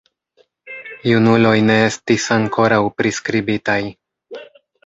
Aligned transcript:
Junuloj 1.09 1.59
ne 1.67 1.75
estis 1.89 2.25
ankoraŭ 2.39 2.81
priskribitaj. 3.03 3.81